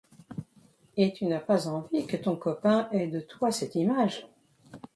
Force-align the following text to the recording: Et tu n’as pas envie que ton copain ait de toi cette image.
Et 0.97 1.13
tu 1.13 1.27
n’as 1.27 1.39
pas 1.39 1.67
envie 1.67 2.07
que 2.07 2.17
ton 2.17 2.35
copain 2.35 2.89
ait 2.91 3.05
de 3.05 3.19
toi 3.19 3.51
cette 3.51 3.75
image. 3.75 4.25